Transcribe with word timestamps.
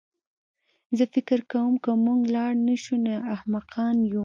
زه 0.97 1.03
فکر 1.13 1.39
کوم 1.51 1.73
که 1.83 1.91
موږ 2.05 2.21
لاړ 2.35 2.51
نه 2.67 2.75
شو 2.83 2.95
نو 3.03 3.13
احمقان 3.35 3.95
یو 4.11 4.19